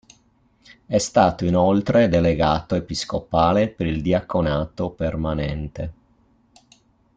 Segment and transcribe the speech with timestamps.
[0.87, 5.93] È stato inoltre delegato episcopale per il diaconato permanente.